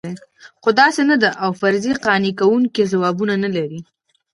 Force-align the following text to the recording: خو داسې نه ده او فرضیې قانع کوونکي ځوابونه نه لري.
خو 0.61 0.69
داسې 0.81 1.01
نه 1.09 1.15
ده 1.23 1.29
او 1.43 1.49
فرضیې 1.61 1.93
قانع 2.05 2.31
کوونکي 2.39 2.81
ځوابونه 2.91 3.33
نه 3.43 3.49
لري. 3.55 3.79